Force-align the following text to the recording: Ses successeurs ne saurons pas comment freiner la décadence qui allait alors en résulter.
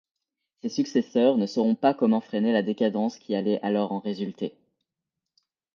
Ses 0.63 0.69
successeurs 0.69 1.37
ne 1.37 1.45
saurons 1.45 1.75
pas 1.75 1.93
comment 1.93 2.21
freiner 2.21 2.51
la 2.51 2.63
décadence 2.63 3.19
qui 3.19 3.35
allait 3.35 3.61
alors 3.61 3.91
en 3.91 3.99
résulter. 3.99 4.55